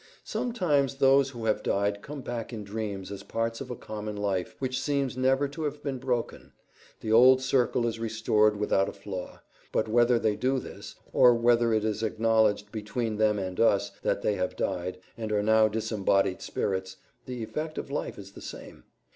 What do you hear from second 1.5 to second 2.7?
died come back in